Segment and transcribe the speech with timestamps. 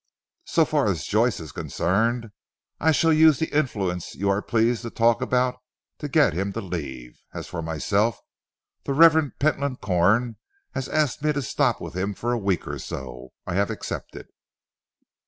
[0.45, 2.31] "So far as Joyce is concerned
[2.79, 5.57] I shall use the influence you are pleased to talk about
[5.99, 7.19] to get him to leave.
[7.35, 8.17] As for myself,
[8.85, 9.29] the Rev.
[9.37, 10.37] Pentland Corn
[10.71, 14.29] has asked me to stop with him for a week or so; I have accepted."